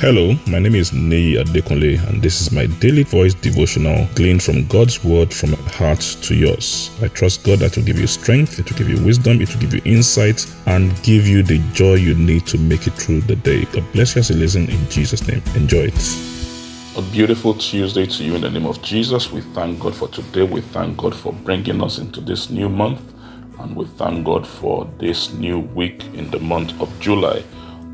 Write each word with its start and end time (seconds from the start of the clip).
Hello, 0.00 0.34
my 0.46 0.58
name 0.58 0.76
is 0.76 0.94
Nei 0.94 1.36
Adekunle, 1.36 1.98
and 2.08 2.22
this 2.22 2.40
is 2.40 2.52
my 2.52 2.64
daily 2.80 3.02
voice 3.02 3.34
devotional 3.34 4.08
gleaned 4.14 4.42
from 4.42 4.66
God's 4.66 5.04
word 5.04 5.30
from 5.30 5.50
my 5.50 5.58
heart 5.72 6.00
to 6.22 6.34
yours. 6.34 6.90
I 7.02 7.08
trust 7.08 7.44
God 7.44 7.58
that 7.58 7.76
will 7.76 7.84
give 7.84 7.98
you 7.98 8.06
strength, 8.06 8.58
it 8.58 8.70
will 8.70 8.78
give 8.78 8.88
you 8.88 9.04
wisdom, 9.04 9.42
it 9.42 9.52
will 9.52 9.60
give 9.60 9.74
you 9.74 9.82
insight, 9.84 10.46
and 10.64 10.90
give 11.02 11.28
you 11.28 11.42
the 11.42 11.58
joy 11.74 11.96
you 11.96 12.14
need 12.14 12.46
to 12.46 12.56
make 12.56 12.86
it 12.86 12.94
through 12.94 13.20
the 13.20 13.36
day. 13.36 13.66
God 13.66 13.84
bless 13.92 14.14
you 14.14 14.20
as 14.20 14.30
you 14.30 14.36
listen 14.36 14.70
in 14.70 14.88
Jesus' 14.88 15.28
name. 15.28 15.42
Enjoy 15.54 15.90
it. 15.92 16.96
A 16.96 17.02
beautiful 17.12 17.52
Tuesday 17.52 18.06
to 18.06 18.24
you 18.24 18.36
in 18.36 18.40
the 18.40 18.48
name 18.48 18.64
of 18.64 18.80
Jesus. 18.80 19.30
We 19.30 19.42
thank 19.52 19.80
God 19.80 19.94
for 19.94 20.08
today. 20.08 20.44
We 20.44 20.62
thank 20.62 20.96
God 20.96 21.14
for 21.14 21.34
bringing 21.34 21.82
us 21.82 21.98
into 21.98 22.22
this 22.22 22.48
new 22.48 22.70
month, 22.70 23.02
and 23.58 23.76
we 23.76 23.84
thank 23.84 24.24
God 24.24 24.46
for 24.46 24.90
this 24.96 25.30
new 25.34 25.58
week 25.58 26.06
in 26.14 26.30
the 26.30 26.40
month 26.40 26.80
of 26.80 26.88
July 27.00 27.44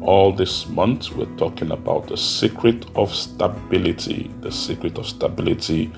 all 0.07 0.31
this 0.33 0.69
month, 0.69 1.11
we're 1.11 1.27
talking 1.37 1.73
about 1.73 2.07
the 2.07 2.17
secret 2.17 2.87
of 2.95 3.13
stability. 3.13 4.31
The 4.41 4.53
secret 4.53 4.99
of 4.99 5.07
stability. 5.07 5.93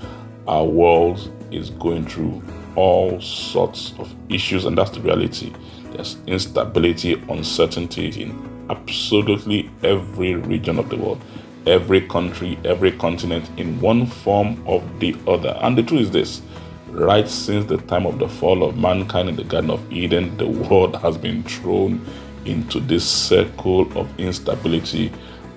Our 0.46 0.64
world 0.64 1.30
is 1.50 1.68
going 1.70 2.06
through 2.06 2.42
all 2.74 3.20
sorts 3.20 3.92
of 3.98 4.14
issues, 4.30 4.64
and 4.64 4.78
that's 4.78 4.92
the 4.92 5.00
reality. 5.00 5.52
There's 5.92 6.16
instability, 6.26 7.22
uncertainty 7.28 8.08
in 8.22 8.66
absolutely 8.70 9.70
every 9.82 10.36
region 10.36 10.78
of 10.78 10.88
the 10.88 10.96
world, 10.96 11.22
every 11.66 12.00
country, 12.00 12.58
every 12.64 12.92
continent, 12.92 13.50
in 13.58 13.78
one 13.78 14.06
form 14.06 14.62
or 14.66 14.82
the 15.00 15.16
other. 15.26 15.58
And 15.60 15.76
the 15.76 15.82
truth 15.82 16.00
is 16.00 16.10
this 16.10 16.42
right 16.88 17.28
since 17.28 17.66
the 17.66 17.76
time 17.76 18.06
of 18.06 18.18
the 18.18 18.28
fall 18.28 18.64
of 18.64 18.78
mankind 18.78 19.28
in 19.28 19.36
the 19.36 19.44
Garden 19.44 19.70
of 19.70 19.92
Eden, 19.92 20.34
the 20.38 20.48
world 20.70 20.96
has 20.96 21.18
been 21.18 21.42
thrown 21.42 22.06
into 22.44 22.80
this 22.80 23.08
circle 23.08 23.82
of 23.98 24.08
instability 24.18 25.12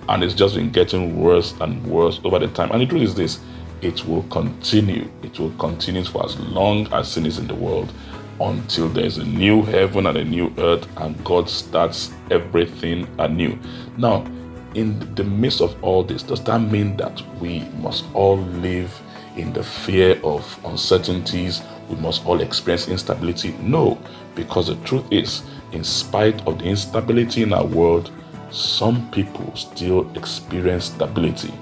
and 0.09 0.23
it's 0.23 0.33
just 0.33 0.55
been 0.55 0.71
getting 0.71 1.21
worse 1.21 1.53
and 1.61 1.85
worse 1.85 2.19
over 2.23 2.39
the 2.39 2.47
time. 2.49 2.71
And 2.71 2.81
the 2.81 2.85
truth 2.85 3.03
is 3.03 3.15
this 3.15 3.39
it 3.81 4.05
will 4.05 4.23
continue. 4.23 5.09
It 5.23 5.39
will 5.39 5.51
continue 5.51 6.03
for 6.03 6.25
as 6.25 6.39
long 6.39 6.91
as 6.93 7.11
sin 7.11 7.25
is 7.25 7.39
in 7.39 7.47
the 7.47 7.55
world 7.55 7.91
until 8.39 8.89
there's 8.89 9.17
a 9.17 9.25
new 9.25 9.63
heaven 9.63 10.07
and 10.07 10.17
a 10.17 10.23
new 10.23 10.53
earth 10.57 10.87
and 10.97 11.23
God 11.23 11.49
starts 11.49 12.11
everything 12.29 13.07
anew. 13.19 13.57
Now, 13.97 14.25
in 14.73 15.13
the 15.15 15.23
midst 15.23 15.61
of 15.61 15.81
all 15.83 16.03
this, 16.03 16.23
does 16.23 16.43
that 16.45 16.59
mean 16.59 16.97
that 16.97 17.21
we 17.39 17.61
must 17.79 18.05
all 18.13 18.37
live 18.37 18.99
in 19.35 19.53
the 19.53 19.63
fear 19.63 20.19
of 20.23 20.59
uncertainties? 20.65 21.61
We 21.89 21.95
must 21.97 22.25
all 22.25 22.41
experience 22.41 22.87
instability? 22.87 23.51
No, 23.59 24.01
because 24.35 24.67
the 24.67 24.75
truth 24.85 25.05
is 25.11 25.43
in 25.71 25.83
spite 25.83 26.45
of 26.47 26.59
the 26.59 26.65
instability 26.65 27.43
in 27.43 27.53
our 27.53 27.65
world, 27.65 28.11
some 28.51 29.09
people 29.11 29.55
still 29.55 30.09
experience 30.15 30.85
stability. 30.85 31.53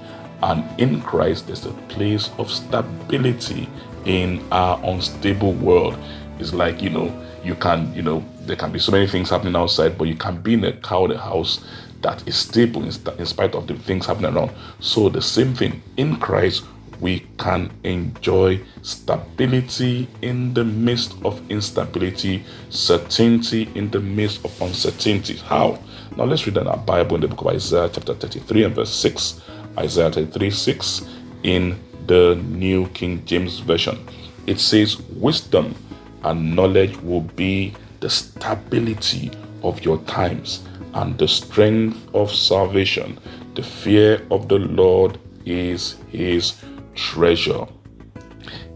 And 0.42 0.64
in 0.80 1.00
Christ, 1.02 1.46
there's 1.46 1.66
a 1.66 1.72
place 1.88 2.30
of 2.38 2.50
stability 2.50 3.68
in 4.04 4.42
our 4.50 4.80
unstable 4.84 5.52
world. 5.52 5.96
It's 6.38 6.54
like, 6.54 6.82
you 6.82 6.90
know, 6.90 7.26
you 7.44 7.54
can, 7.54 7.92
you 7.94 8.02
know, 8.02 8.24
there 8.40 8.56
can 8.56 8.72
be 8.72 8.78
so 8.78 8.92
many 8.92 9.06
things 9.06 9.30
happening 9.30 9.54
outside, 9.54 9.98
but 9.98 10.04
you 10.04 10.16
can 10.16 10.40
be 10.40 10.54
in 10.54 10.64
a 10.64 10.72
crowded 10.72 11.18
house 11.18 11.64
that 12.02 12.26
is 12.26 12.36
stable 12.36 12.82
in, 12.82 12.92
in 13.18 13.26
spite 13.26 13.54
of 13.54 13.66
the 13.66 13.74
things 13.74 14.06
happening 14.06 14.34
around. 14.34 14.50
So, 14.80 15.08
the 15.08 15.20
same 15.20 15.54
thing 15.54 15.82
in 15.96 16.16
Christ, 16.16 16.64
we 17.00 17.26
can 17.38 17.70
enjoy 17.84 18.60
stability 18.82 20.08
in 20.22 20.54
the 20.54 20.64
midst 20.64 21.14
of 21.24 21.40
instability, 21.50 22.44
certainty 22.68 23.68
in 23.74 23.90
the 23.90 24.00
midst 24.00 24.44
of 24.44 24.60
uncertainty. 24.60 25.36
How? 25.36 25.78
Now 26.16 26.24
let's 26.24 26.46
read 26.46 26.56
in 26.56 26.66
our 26.66 26.76
Bible 26.76 27.16
in 27.16 27.22
the 27.22 27.28
book 27.28 27.42
of 27.42 27.46
Isaiah, 27.48 27.90
chapter 27.92 28.14
33 28.14 28.64
and 28.64 28.74
verse 28.74 28.94
6. 28.94 29.40
Isaiah 29.78 30.10
33 30.10 30.50
6 30.50 31.06
in 31.44 31.78
the 32.06 32.34
New 32.48 32.88
King 32.88 33.24
James 33.24 33.60
Version. 33.60 33.98
It 34.46 34.58
says, 34.60 35.00
Wisdom 35.10 35.74
and 36.24 36.54
knowledge 36.54 36.96
will 36.98 37.22
be 37.22 37.74
the 38.00 38.10
stability 38.10 39.30
of 39.62 39.84
your 39.84 39.98
times 40.04 40.64
and 40.94 41.16
the 41.18 41.28
strength 41.28 41.96
of 42.14 42.32
salvation. 42.32 43.18
The 43.54 43.62
fear 43.62 44.26
of 44.30 44.48
the 44.48 44.58
Lord 44.58 45.18
is 45.46 45.96
his 46.10 46.60
treasure. 46.94 47.66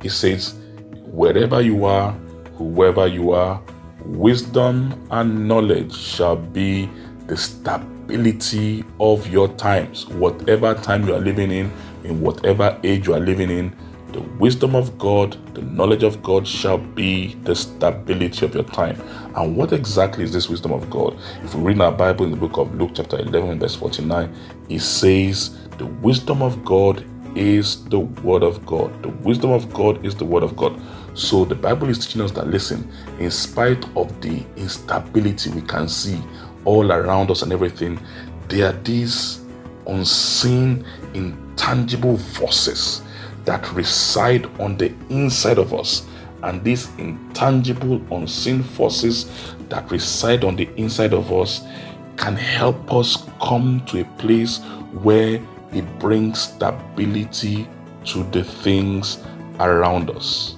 He 0.02 0.08
says, 0.08 0.54
Wherever 1.04 1.60
you 1.60 1.84
are, 1.84 2.12
whoever 2.56 3.06
you 3.06 3.32
are, 3.32 3.62
wisdom 4.04 5.06
and 5.10 5.48
knowledge 5.48 5.96
shall 5.96 6.36
be 6.36 6.90
the 7.26 7.36
stability 7.36 8.84
of 9.00 9.26
your 9.28 9.48
times. 9.56 10.06
Whatever 10.08 10.74
time 10.74 11.06
you 11.06 11.14
are 11.14 11.20
living 11.20 11.50
in, 11.50 11.72
in 12.04 12.20
whatever 12.20 12.78
age 12.84 13.06
you 13.06 13.14
are 13.14 13.20
living 13.20 13.50
in, 13.50 13.74
the 14.14 14.20
wisdom 14.38 14.76
of 14.76 14.96
God, 14.96 15.36
the 15.56 15.62
knowledge 15.62 16.04
of 16.04 16.22
God 16.22 16.46
shall 16.46 16.78
be 16.78 17.34
the 17.42 17.56
stability 17.56 18.46
of 18.46 18.54
your 18.54 18.62
time. 18.62 19.00
And 19.34 19.56
what 19.56 19.72
exactly 19.72 20.22
is 20.22 20.32
this 20.32 20.48
wisdom 20.48 20.72
of 20.72 20.88
God? 20.88 21.18
If 21.42 21.54
we 21.56 21.62
read 21.62 21.80
our 21.80 21.90
Bible 21.90 22.24
in 22.24 22.30
the 22.30 22.36
book 22.36 22.56
of 22.56 22.72
Luke, 22.76 22.92
chapter 22.94 23.18
11, 23.18 23.58
verse 23.58 23.74
49, 23.74 24.32
it 24.68 24.80
says, 24.80 25.58
The 25.78 25.86
wisdom 25.86 26.42
of 26.42 26.64
God 26.64 27.04
is 27.34 27.84
the 27.86 28.00
Word 28.00 28.42
of 28.42 28.64
God. 28.66 29.02
The 29.02 29.08
wisdom 29.08 29.50
of 29.50 29.72
God 29.72 30.04
is 30.04 30.14
the 30.14 30.24
Word 30.24 30.42
of 30.42 30.56
God. 30.56 30.80
So 31.14 31.44
the 31.44 31.54
Bible 31.54 31.88
is 31.88 32.04
teaching 32.04 32.20
us 32.20 32.32
that, 32.32 32.48
listen, 32.48 32.90
in 33.18 33.30
spite 33.30 33.84
of 33.96 34.20
the 34.20 34.44
instability 34.56 35.50
we 35.50 35.62
can 35.62 35.88
see 35.88 36.20
all 36.64 36.92
around 36.92 37.30
us 37.30 37.42
and 37.42 37.52
everything, 37.52 38.00
there 38.48 38.68
are 38.68 38.82
these 38.82 39.44
unseen, 39.86 40.84
intangible 41.14 42.18
forces 42.18 43.02
that 43.44 43.70
reside 43.72 44.46
on 44.60 44.76
the 44.76 44.92
inside 45.10 45.58
of 45.58 45.74
us. 45.74 46.06
And 46.42 46.62
these 46.62 46.88
intangible, 46.98 48.02
unseen 48.14 48.62
forces 48.62 49.54
that 49.68 49.90
reside 49.90 50.44
on 50.44 50.56
the 50.56 50.68
inside 50.76 51.14
of 51.14 51.32
us 51.32 51.62
can 52.16 52.36
help 52.36 52.92
us 52.92 53.28
come 53.40 53.84
to 53.86 54.00
a 54.00 54.04
place 54.18 54.58
where 55.02 55.40
it 55.74 55.98
brings 55.98 56.40
stability 56.40 57.68
to 58.06 58.22
the 58.24 58.44
things 58.44 59.18
around 59.60 60.10
us. 60.10 60.56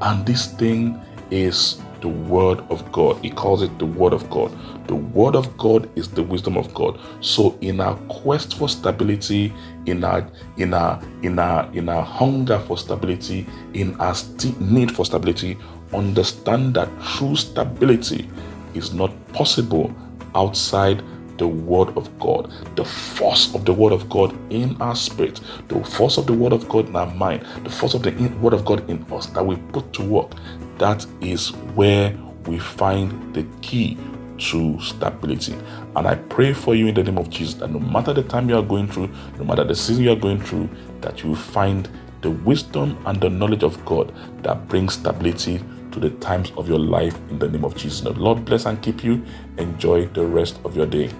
And 0.00 0.24
this 0.26 0.46
thing 0.46 1.00
is 1.30 1.80
the 2.00 2.08
Word 2.08 2.60
of 2.70 2.90
God. 2.92 3.22
He 3.24 3.30
calls 3.30 3.62
it 3.62 3.78
the 3.78 3.86
Word 3.86 4.12
of 4.12 4.28
God. 4.30 4.56
The 4.86 4.94
Word 4.94 5.34
of 5.34 5.56
God 5.56 5.90
is 5.96 6.08
the 6.08 6.22
wisdom 6.22 6.56
of 6.56 6.72
God. 6.74 7.00
So 7.20 7.58
in 7.60 7.80
our 7.80 7.96
quest 8.08 8.56
for 8.56 8.68
stability, 8.68 9.52
in 9.86 10.04
our 10.04 10.28
in 10.56 10.74
our 10.74 11.02
in 11.22 11.38
our 11.38 11.68
in 11.72 11.88
our 11.88 12.02
hunger 12.02 12.58
for 12.60 12.78
stability, 12.78 13.46
in 13.74 13.98
our 14.00 14.14
st- 14.14 14.60
need 14.60 14.92
for 14.94 15.04
stability, 15.04 15.58
understand 15.92 16.74
that 16.74 16.88
true 17.02 17.36
stability 17.36 18.28
is 18.74 18.92
not 18.92 19.10
possible 19.32 19.92
outside 20.34 21.02
the 21.38 21.46
Word 21.46 21.96
of 21.96 22.18
God, 22.18 22.52
the 22.76 22.84
force 22.84 23.54
of 23.54 23.64
the 23.64 23.72
Word 23.72 23.92
of 23.92 24.08
God 24.08 24.36
in 24.52 24.80
our 24.80 24.96
spirit, 24.96 25.40
the 25.68 25.82
force 25.84 26.18
of 26.18 26.26
the 26.26 26.32
Word 26.32 26.52
of 26.52 26.68
God 26.68 26.88
in 26.88 26.96
our 26.96 27.12
mind, 27.14 27.44
the 27.64 27.70
force 27.70 27.94
of 27.94 28.02
the 28.02 28.12
Word 28.40 28.52
of 28.52 28.64
God 28.64 28.88
in 28.88 29.04
us 29.12 29.26
that 29.26 29.44
we 29.44 29.56
put 29.72 29.92
to 29.94 30.02
work. 30.02 30.32
That 30.78 31.06
is 31.20 31.50
where 31.74 32.16
we 32.46 32.58
find 32.58 33.34
the 33.34 33.46
key 33.62 33.98
to 34.38 34.78
stability. 34.80 35.54
And 35.94 36.06
I 36.06 36.14
pray 36.14 36.52
for 36.52 36.74
you 36.74 36.88
in 36.88 36.94
the 36.94 37.02
name 37.02 37.18
of 37.18 37.30
Jesus 37.30 37.54
that 37.54 37.70
no 37.70 37.78
matter 37.78 38.12
the 38.12 38.22
time 38.22 38.48
you 38.48 38.56
are 38.56 38.62
going 38.62 38.88
through, 38.88 39.08
no 39.38 39.44
matter 39.44 39.64
the 39.64 39.74
season 39.74 40.04
you 40.04 40.12
are 40.12 40.16
going 40.16 40.40
through, 40.40 40.68
that 41.00 41.24
you 41.24 41.34
find 41.34 41.88
the 42.22 42.30
wisdom 42.30 42.98
and 43.06 43.20
the 43.20 43.30
knowledge 43.30 43.62
of 43.62 43.82
God 43.84 44.12
that 44.42 44.68
brings 44.68 44.94
stability 44.94 45.62
to 45.96 46.08
the 46.08 46.16
times 46.18 46.52
of 46.58 46.68
your 46.68 46.78
life 46.78 47.16
in 47.30 47.38
the 47.38 47.48
name 47.48 47.64
of 47.64 47.74
Jesus. 47.74 48.04
Lord 48.04 48.44
bless 48.44 48.66
and 48.66 48.80
keep 48.82 49.02
you. 49.02 49.24
Enjoy 49.56 50.04
the 50.06 50.24
rest 50.24 50.60
of 50.64 50.76
your 50.76 50.86
day. 50.86 51.10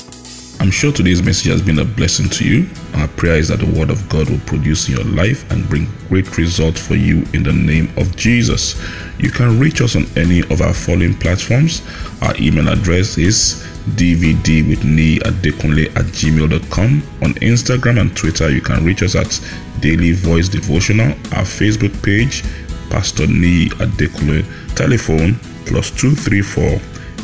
I'm 0.61 0.71
sure 0.71 0.93
today's 0.93 1.23
message 1.23 1.51
has 1.51 1.63
been 1.63 1.79
a 1.79 1.85
blessing 1.85 2.29
to 2.31 2.45
you. 2.45 2.69
Our 2.95 3.09
prayer 3.09 3.37
is 3.37 3.49
that 3.49 3.61
the 3.61 3.79
Word 3.79 3.91
of 3.91 4.07
God 4.09 4.29
will 4.29 4.41
produce 4.41 4.89
in 4.89 4.97
your 4.97 5.05
life 5.05 5.51
and 5.51 5.69
bring 5.69 5.87
great 6.09 6.37
results 6.37 6.87
for 6.87 6.95
you 6.95 7.25
in 7.33 7.43
the 7.43 7.53
name 7.53 7.91
of 7.97 8.17
Jesus. 8.17 8.81
You 9.19 9.31
can 9.31 9.59
reach 9.59 9.81
us 9.81 9.97
on 9.97 10.05
any 10.17 10.41
of 10.51 10.61
our 10.61 10.75
following 10.75 11.15
platforms. 11.15 11.83
Our 12.23 12.37
email 12.39 12.69
address 12.69 13.17
is 13.17 13.65
dvd 13.97 15.27
at 15.27 15.35
dekunle 15.43 15.87
at 15.97 16.05
gmail.com. 16.07 17.03
On 17.23 17.35
Instagram 17.35 18.01
and 18.01 18.17
Twitter, 18.17 18.51
you 18.51 18.61
can 18.61 18.85
reach 18.85 19.03
us 19.03 19.15
at 19.15 19.41
Daily 19.81 20.13
Voice 20.13 20.49
Devotional. 20.49 21.13
Our 21.33 21.45
Facebook 21.45 22.03
page, 22.03 22.43
Pastor 22.91 23.27
Ni 23.27 23.69
Adekunle. 23.79 24.45
Telephone 24.77 25.35
plus 25.67 25.91
234 25.91 26.81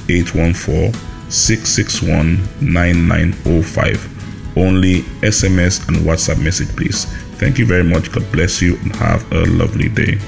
814 0.08 0.92
661 1.30 2.36
9905. 2.60 4.56
Only 4.56 5.02
SMS 5.22 5.86
and 5.88 5.98
WhatsApp 5.98 6.42
message, 6.42 6.68
please. 6.76 7.04
Thank 7.38 7.58
you 7.58 7.66
very 7.66 7.84
much. 7.84 8.12
God 8.12 8.30
bless 8.32 8.60
you 8.60 8.76
and 8.78 8.94
have 8.96 9.30
a 9.32 9.44
lovely 9.46 9.88
day. 9.88 10.18